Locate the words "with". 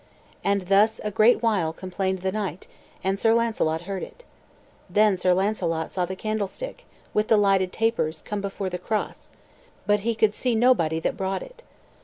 7.13-7.27